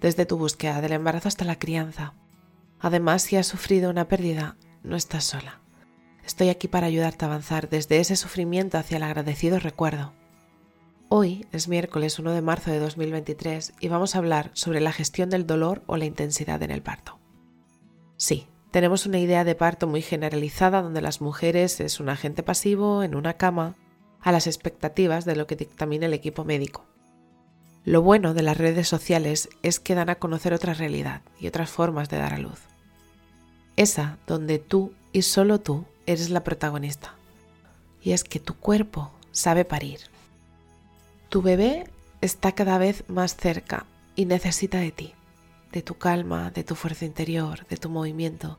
desde 0.00 0.26
tu 0.26 0.36
búsqueda 0.38 0.80
del 0.80 0.92
embarazo 0.92 1.28
hasta 1.28 1.44
la 1.44 1.58
crianza. 1.58 2.14
Además, 2.80 3.22
si 3.22 3.36
has 3.36 3.46
sufrido 3.46 3.90
una 3.90 4.08
pérdida, 4.08 4.56
no 4.82 4.96
estás 4.96 5.24
sola. 5.24 5.60
Estoy 6.24 6.50
aquí 6.50 6.68
para 6.68 6.86
ayudarte 6.86 7.24
a 7.24 7.28
avanzar 7.28 7.68
desde 7.68 7.98
ese 7.98 8.14
sufrimiento 8.16 8.78
hacia 8.78 8.98
el 8.98 9.02
agradecido 9.02 9.58
recuerdo. 9.58 10.12
Hoy 11.08 11.46
es 11.52 11.68
miércoles 11.68 12.18
1 12.18 12.32
de 12.32 12.42
marzo 12.42 12.70
de 12.70 12.78
2023 12.80 13.72
y 13.80 13.88
vamos 13.88 14.14
a 14.14 14.18
hablar 14.18 14.50
sobre 14.52 14.80
la 14.80 14.92
gestión 14.92 15.30
del 15.30 15.46
dolor 15.46 15.82
o 15.86 15.96
la 15.96 16.04
intensidad 16.04 16.62
en 16.62 16.70
el 16.70 16.82
parto. 16.82 17.18
Sí, 18.18 18.46
tenemos 18.70 19.06
una 19.06 19.18
idea 19.18 19.44
de 19.44 19.54
parto 19.54 19.86
muy 19.86 20.02
generalizada 20.02 20.82
donde 20.82 21.00
las 21.00 21.22
mujeres 21.22 21.80
es 21.80 21.98
un 21.98 22.10
agente 22.10 22.42
pasivo 22.42 23.02
en 23.02 23.14
una 23.14 23.34
cama 23.34 23.74
a 24.20 24.32
las 24.32 24.46
expectativas 24.46 25.24
de 25.24 25.36
lo 25.36 25.46
que 25.46 25.56
dictamina 25.56 26.06
el 26.06 26.12
equipo 26.12 26.44
médico. 26.44 26.84
Lo 27.88 28.02
bueno 28.02 28.34
de 28.34 28.42
las 28.42 28.58
redes 28.58 28.86
sociales 28.86 29.48
es 29.62 29.80
que 29.80 29.94
dan 29.94 30.10
a 30.10 30.16
conocer 30.16 30.52
otra 30.52 30.74
realidad 30.74 31.22
y 31.40 31.46
otras 31.46 31.70
formas 31.70 32.10
de 32.10 32.18
dar 32.18 32.34
a 32.34 32.38
luz. 32.38 32.60
Esa 33.76 34.18
donde 34.26 34.58
tú 34.58 34.92
y 35.10 35.22
solo 35.22 35.58
tú 35.58 35.86
eres 36.04 36.28
la 36.28 36.44
protagonista. 36.44 37.14
Y 38.02 38.12
es 38.12 38.24
que 38.24 38.40
tu 38.40 38.52
cuerpo 38.52 39.10
sabe 39.32 39.64
parir. 39.64 40.00
Tu 41.30 41.40
bebé 41.40 41.88
está 42.20 42.52
cada 42.52 42.76
vez 42.76 43.04
más 43.08 43.36
cerca 43.36 43.86
y 44.16 44.26
necesita 44.26 44.76
de 44.76 44.92
ti, 44.92 45.14
de 45.72 45.80
tu 45.80 45.94
calma, 45.94 46.50
de 46.50 46.64
tu 46.64 46.74
fuerza 46.74 47.06
interior, 47.06 47.66
de 47.68 47.78
tu 47.78 47.88
movimiento, 47.88 48.58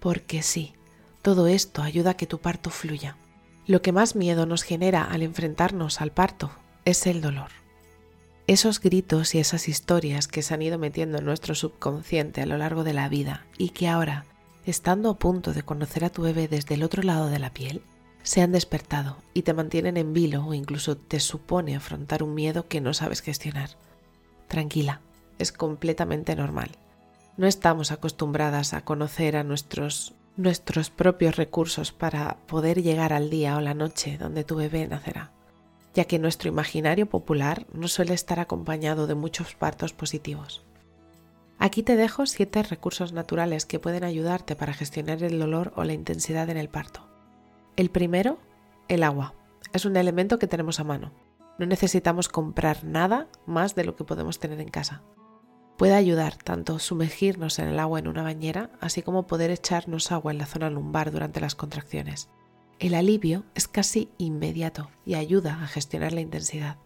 porque 0.00 0.42
sí, 0.42 0.72
todo 1.20 1.46
esto 1.46 1.82
ayuda 1.82 2.12
a 2.12 2.16
que 2.16 2.26
tu 2.26 2.38
parto 2.38 2.70
fluya. 2.70 3.18
Lo 3.66 3.82
que 3.82 3.92
más 3.92 4.16
miedo 4.16 4.46
nos 4.46 4.62
genera 4.62 5.04
al 5.04 5.22
enfrentarnos 5.22 6.00
al 6.00 6.10
parto 6.10 6.50
es 6.86 7.06
el 7.06 7.20
dolor. 7.20 7.61
Esos 8.48 8.80
gritos 8.80 9.36
y 9.36 9.38
esas 9.38 9.68
historias 9.68 10.26
que 10.26 10.42
se 10.42 10.52
han 10.52 10.62
ido 10.62 10.76
metiendo 10.76 11.18
en 11.18 11.24
nuestro 11.24 11.54
subconsciente 11.54 12.42
a 12.42 12.46
lo 12.46 12.58
largo 12.58 12.82
de 12.82 12.92
la 12.92 13.08
vida 13.08 13.46
y 13.56 13.70
que 13.70 13.88
ahora, 13.88 14.24
estando 14.66 15.10
a 15.10 15.18
punto 15.18 15.52
de 15.52 15.62
conocer 15.62 16.04
a 16.04 16.10
tu 16.10 16.22
bebé 16.22 16.48
desde 16.48 16.74
el 16.74 16.82
otro 16.82 17.04
lado 17.04 17.28
de 17.28 17.38
la 17.38 17.52
piel, 17.52 17.82
se 18.24 18.42
han 18.42 18.50
despertado 18.50 19.16
y 19.32 19.42
te 19.42 19.54
mantienen 19.54 19.96
en 19.96 20.12
vilo 20.12 20.44
o 20.44 20.54
incluso 20.54 20.96
te 20.96 21.20
supone 21.20 21.76
afrontar 21.76 22.24
un 22.24 22.34
miedo 22.34 22.66
que 22.66 22.80
no 22.80 22.94
sabes 22.94 23.22
gestionar. 23.22 23.70
Tranquila, 24.48 25.00
es 25.38 25.52
completamente 25.52 26.34
normal. 26.34 26.72
No 27.36 27.46
estamos 27.46 27.92
acostumbradas 27.92 28.74
a 28.74 28.84
conocer 28.84 29.36
a 29.36 29.44
nuestros 29.44 30.14
nuestros 30.34 30.88
propios 30.88 31.36
recursos 31.36 31.92
para 31.92 32.38
poder 32.46 32.82
llegar 32.82 33.12
al 33.12 33.28
día 33.28 33.56
o 33.56 33.60
la 33.60 33.74
noche 33.74 34.16
donde 34.16 34.44
tu 34.44 34.56
bebé 34.56 34.88
nacerá 34.88 35.30
ya 35.94 36.04
que 36.04 36.18
nuestro 36.18 36.48
imaginario 36.48 37.08
popular 37.08 37.66
no 37.72 37.88
suele 37.88 38.14
estar 38.14 38.40
acompañado 38.40 39.06
de 39.06 39.14
muchos 39.14 39.54
partos 39.54 39.92
positivos. 39.92 40.64
Aquí 41.58 41.82
te 41.82 41.96
dejo 41.96 42.26
siete 42.26 42.62
recursos 42.62 43.12
naturales 43.12 43.66
que 43.66 43.78
pueden 43.78 44.04
ayudarte 44.04 44.56
para 44.56 44.72
gestionar 44.72 45.22
el 45.22 45.38
dolor 45.38 45.72
o 45.76 45.84
la 45.84 45.92
intensidad 45.92 46.48
en 46.50 46.56
el 46.56 46.68
parto. 46.68 47.08
El 47.76 47.90
primero, 47.90 48.40
el 48.88 49.02
agua. 49.02 49.34
Es 49.72 49.84
un 49.84 49.96
elemento 49.96 50.38
que 50.38 50.48
tenemos 50.48 50.80
a 50.80 50.84
mano. 50.84 51.12
No 51.58 51.66
necesitamos 51.66 52.28
comprar 52.28 52.84
nada 52.84 53.28
más 53.46 53.74
de 53.74 53.84
lo 53.84 53.94
que 53.94 54.04
podemos 54.04 54.40
tener 54.40 54.60
en 54.60 54.70
casa. 54.70 55.02
Puede 55.76 55.94
ayudar 55.94 56.36
tanto 56.36 56.78
sumergirnos 56.78 57.58
en 57.58 57.68
el 57.68 57.78
agua 57.78 57.98
en 57.98 58.08
una 58.08 58.22
bañera, 58.22 58.70
así 58.80 59.02
como 59.02 59.26
poder 59.26 59.50
echarnos 59.50 60.10
agua 60.10 60.32
en 60.32 60.38
la 60.38 60.46
zona 60.46 60.70
lumbar 60.70 61.12
durante 61.12 61.40
las 61.40 61.54
contracciones 61.54 62.28
el 62.82 62.94
alivio 62.94 63.44
es 63.54 63.68
casi 63.68 64.10
inmediato 64.18 64.90
y 65.06 65.14
ayuda 65.14 65.62
a 65.62 65.68
gestionar 65.68 66.12
la 66.12 66.20
intensidad. 66.20 66.78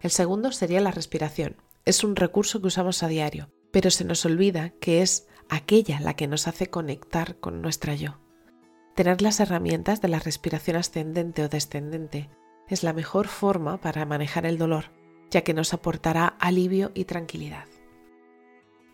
El 0.00 0.10
segundo 0.10 0.52
sería 0.52 0.80
la 0.80 0.90
respiración. 0.90 1.56
Es 1.84 2.02
un 2.02 2.16
recurso 2.16 2.62
que 2.62 2.68
usamos 2.68 3.02
a 3.02 3.08
diario, 3.08 3.50
pero 3.72 3.90
se 3.90 4.06
nos 4.06 4.24
olvida 4.24 4.70
que 4.80 5.02
es 5.02 5.28
aquella 5.50 6.00
la 6.00 6.14
que 6.14 6.26
nos 6.26 6.48
hace 6.48 6.68
conectar 6.68 7.38
con 7.40 7.60
nuestra 7.60 7.94
yo. 7.94 8.18
Tener 8.94 9.20
las 9.20 9.38
herramientas 9.38 10.00
de 10.00 10.08
la 10.08 10.18
respiración 10.18 10.78
ascendente 10.78 11.44
o 11.44 11.50
descendente 11.50 12.30
es 12.66 12.82
la 12.82 12.94
mejor 12.94 13.28
forma 13.28 13.78
para 13.82 14.06
manejar 14.06 14.46
el 14.46 14.56
dolor, 14.56 14.92
ya 15.30 15.42
que 15.42 15.52
nos 15.52 15.74
aportará 15.74 16.26
alivio 16.26 16.90
y 16.94 17.04
tranquilidad. 17.04 17.66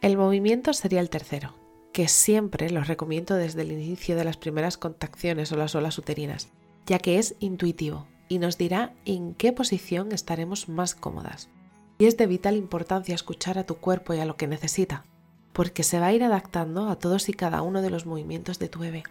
El 0.01 0.17
movimiento 0.17 0.73
sería 0.73 0.99
el 0.99 1.11
tercero 1.11 1.62
que 1.93 2.09
siempre 2.09 2.71
los 2.71 2.89
recomiendo 2.89 3.35
desde 3.37 3.63
el 3.63 3.73
inicio 3.73 4.17
de 4.17 4.25
las 4.25 4.37
primeras 4.37 4.79
contracciones 4.79 5.53
o 5.53 5.57
las 5.57 5.75
olas 5.75 5.99
uterinas, 5.99 6.49
ya 6.87 6.99
que 6.99 7.19
es 7.19 7.35
intuitivo 7.39 8.07
y 8.29 8.39
nos 8.39 8.57
dirá 8.57 8.95
en 9.05 9.35
qué 9.35 9.53
posición 9.53 10.11
estaremos 10.13 10.69
más 10.69 10.95
cómodas. 10.95 11.51
Y 11.99 12.07
es 12.07 12.17
de 12.17 12.27
vital 12.27 12.57
importancia 12.57 13.15
escuchar 13.15 13.59
a 13.59 13.67
tu 13.67 13.77
cuerpo 13.77 14.15
y 14.15 14.21
a 14.21 14.25
lo 14.25 14.37
que 14.37 14.49
necesita, 14.49 15.05
porque 15.53 15.83
se 15.83 16.01
va 16.01 16.07
a 16.07 16.13
ir 16.13 16.25
adaptando 16.25 16.89
a 16.89 16.97
todos 16.97 17.29
y 17.29 17.35
cada 17.35 17.61
uno 17.61 17.83
de 17.83 17.91
los 17.91 18.07
movimientos 18.07 18.59
de 18.59 18.69
tu 18.69 18.79
bebé. 18.81 19.05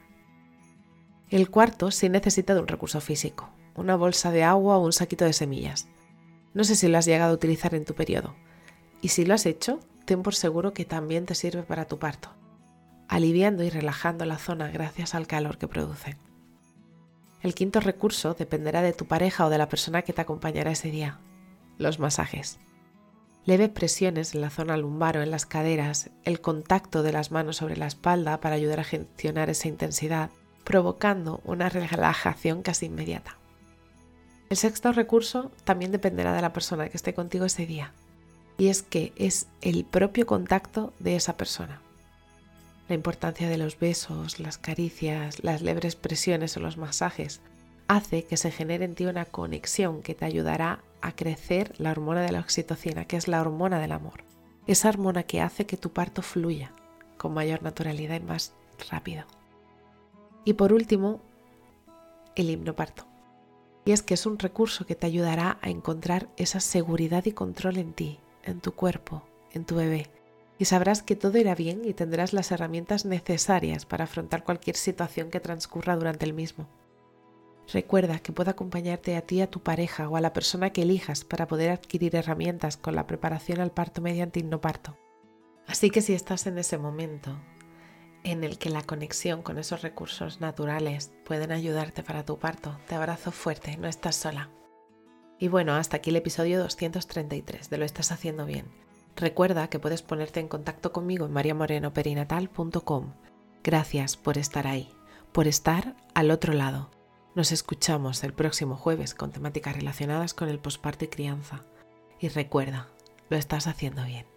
El 1.29 1.49
cuarto 1.49 1.91
sí 1.91 2.09
necesita 2.09 2.55
de 2.55 2.61
un 2.61 2.67
recurso 2.67 2.99
físico, 2.99 3.49
una 3.75 3.95
bolsa 3.95 4.31
de 4.31 4.43
agua 4.43 4.77
o 4.77 4.85
un 4.85 4.91
saquito 4.91 5.23
de 5.23 5.33
semillas. 5.33 5.87
No 6.53 6.63
sé 6.63 6.75
si 6.75 6.87
lo 6.87 6.97
has 6.97 7.05
llegado 7.05 7.31
a 7.31 7.35
utilizar 7.35 7.75
en 7.75 7.85
tu 7.85 7.93
periodo, 7.93 8.35
y 9.01 9.09
si 9.09 9.23
lo 9.23 9.35
has 9.35 9.45
hecho, 9.45 9.79
ten 10.05 10.23
por 10.23 10.35
seguro 10.35 10.73
que 10.73 10.83
también 10.83 11.25
te 11.25 11.35
sirve 11.35 11.63
para 11.63 11.85
tu 11.85 11.99
parto 11.99 12.31
aliviando 13.11 13.61
y 13.63 13.69
relajando 13.69 14.23
la 14.23 14.37
zona 14.37 14.71
gracias 14.71 15.15
al 15.15 15.27
calor 15.27 15.57
que 15.57 15.67
produce. 15.67 16.17
El 17.41 17.53
quinto 17.53 17.81
recurso 17.81 18.35
dependerá 18.35 18.81
de 18.81 18.93
tu 18.93 19.05
pareja 19.05 19.45
o 19.45 19.49
de 19.49 19.57
la 19.57 19.67
persona 19.67 20.03
que 20.03 20.13
te 20.13 20.21
acompañará 20.21 20.71
ese 20.71 20.91
día, 20.91 21.19
los 21.77 21.99
masajes. 21.99 22.57
Leve 23.43 23.67
presiones 23.67 24.33
en 24.33 24.39
la 24.39 24.49
zona 24.49 24.77
lumbar 24.77 25.17
o 25.17 25.23
en 25.23 25.29
las 25.29 25.45
caderas, 25.45 26.09
el 26.23 26.39
contacto 26.39 27.03
de 27.03 27.11
las 27.11 27.31
manos 27.31 27.57
sobre 27.57 27.75
la 27.75 27.87
espalda 27.87 28.39
para 28.39 28.55
ayudar 28.55 28.79
a 28.79 28.85
gestionar 28.85 29.49
esa 29.49 29.67
intensidad, 29.67 30.29
provocando 30.63 31.41
una 31.43 31.67
relajación 31.67 32.61
casi 32.61 32.85
inmediata. 32.85 33.37
El 34.49 34.55
sexto 34.55 34.93
recurso 34.93 35.51
también 35.65 35.91
dependerá 35.91 36.31
de 36.33 36.41
la 36.41 36.53
persona 36.53 36.87
que 36.87 36.95
esté 36.95 37.13
contigo 37.13 37.43
ese 37.43 37.65
día, 37.65 37.91
y 38.57 38.69
es 38.69 38.83
que 38.83 39.11
es 39.17 39.47
el 39.61 39.83
propio 39.83 40.25
contacto 40.25 40.93
de 40.99 41.17
esa 41.17 41.35
persona. 41.35 41.81
La 42.87 42.95
importancia 42.95 43.49
de 43.49 43.57
los 43.57 43.79
besos, 43.79 44.39
las 44.39 44.57
caricias, 44.57 45.43
las 45.43 45.61
leves 45.61 45.95
presiones 45.95 46.57
o 46.57 46.59
los 46.59 46.77
masajes 46.77 47.41
hace 47.87 48.23
que 48.23 48.37
se 48.37 48.51
genere 48.51 48.85
en 48.85 48.95
ti 48.95 49.05
una 49.05 49.25
conexión 49.25 50.01
que 50.01 50.15
te 50.15 50.25
ayudará 50.25 50.83
a 51.01 51.13
crecer 51.13 51.73
la 51.77 51.91
hormona 51.91 52.21
de 52.21 52.31
la 52.31 52.39
oxitocina, 52.39 53.05
que 53.05 53.17
es 53.17 53.27
la 53.27 53.41
hormona 53.41 53.79
del 53.79 53.91
amor. 53.91 54.23
Esa 54.67 54.89
hormona 54.89 55.23
que 55.23 55.41
hace 55.41 55.65
que 55.65 55.77
tu 55.77 55.91
parto 55.91 56.21
fluya 56.21 56.71
con 57.17 57.33
mayor 57.33 57.63
naturalidad 57.63 58.15
y 58.15 58.23
más 58.23 58.53
rápido. 58.89 59.25
Y 60.45 60.53
por 60.53 60.73
último, 60.73 61.21
el 62.35 62.49
himnoparto. 62.49 63.05
Y 63.85 63.91
es 63.91 64.01
que 64.01 64.13
es 64.13 64.25
un 64.25 64.39
recurso 64.39 64.85
que 64.85 64.95
te 64.95 65.07
ayudará 65.07 65.57
a 65.61 65.69
encontrar 65.69 66.29
esa 66.37 66.59
seguridad 66.59 67.25
y 67.25 67.31
control 67.31 67.77
en 67.77 67.93
ti, 67.93 68.19
en 68.43 68.61
tu 68.61 68.73
cuerpo, 68.73 69.23
en 69.51 69.65
tu 69.65 69.75
bebé, 69.75 70.09
y 70.61 70.65
sabrás 70.65 71.01
que 71.01 71.15
todo 71.15 71.39
irá 71.39 71.55
bien 71.55 71.81
y 71.85 71.95
tendrás 71.95 72.33
las 72.33 72.51
herramientas 72.51 73.03
necesarias 73.03 73.87
para 73.87 74.03
afrontar 74.03 74.43
cualquier 74.43 74.75
situación 74.75 75.31
que 75.31 75.39
transcurra 75.39 75.95
durante 75.95 76.23
el 76.23 76.33
mismo. 76.33 76.69
Recuerda 77.73 78.19
que 78.19 78.31
puedo 78.31 78.51
acompañarte 78.51 79.15
a 79.15 79.21
ti, 79.21 79.41
a 79.41 79.49
tu 79.49 79.63
pareja 79.63 80.07
o 80.07 80.17
a 80.17 80.21
la 80.21 80.33
persona 80.33 80.69
que 80.69 80.83
elijas 80.83 81.23
para 81.23 81.47
poder 81.47 81.71
adquirir 81.71 82.15
herramientas 82.15 82.77
con 82.77 82.93
la 82.93 83.07
preparación 83.07 83.59
al 83.59 83.71
parto 83.71 84.03
mediante 84.03 84.39
hipnoparto. 84.39 84.99
Así 85.65 85.89
que 85.89 86.03
si 86.03 86.13
estás 86.13 86.45
en 86.45 86.59
ese 86.59 86.77
momento 86.77 87.41
en 88.23 88.43
el 88.43 88.59
que 88.59 88.69
la 88.69 88.83
conexión 88.83 89.41
con 89.41 89.57
esos 89.57 89.81
recursos 89.81 90.41
naturales 90.41 91.11
pueden 91.25 91.51
ayudarte 91.51 92.03
para 92.03 92.23
tu 92.23 92.37
parto, 92.37 92.77
te 92.87 92.93
abrazo 92.93 93.31
fuerte, 93.31 93.77
no 93.77 93.87
estás 93.87 94.15
sola. 94.15 94.51
Y 95.39 95.47
bueno, 95.47 95.73
hasta 95.73 95.97
aquí 95.97 96.11
el 96.11 96.17
episodio 96.17 96.59
233 96.59 97.71
de 97.71 97.77
Lo 97.79 97.85
estás 97.85 98.11
haciendo 98.11 98.45
bien. 98.45 98.90
Recuerda 99.15 99.69
que 99.69 99.79
puedes 99.79 100.01
ponerte 100.01 100.39
en 100.39 100.47
contacto 100.47 100.91
conmigo 100.91 101.25
en 101.25 101.33
mariamorenoperinatal.com. 101.33 103.13
Gracias 103.63 104.17
por 104.17 104.37
estar 104.37 104.67
ahí, 104.67 104.89
por 105.31 105.47
estar 105.47 105.95
al 106.13 106.31
otro 106.31 106.53
lado. 106.53 106.89
Nos 107.35 107.51
escuchamos 107.51 108.23
el 108.23 108.33
próximo 108.33 108.75
jueves 108.75 109.13
con 109.13 109.31
temáticas 109.31 109.75
relacionadas 109.75 110.33
con 110.33 110.49
el 110.49 110.59
posparto 110.59 111.05
y 111.05 111.09
crianza. 111.09 111.61
Y 112.19 112.29
recuerda, 112.29 112.87
lo 113.29 113.37
estás 113.37 113.67
haciendo 113.67 114.03
bien. 114.03 114.30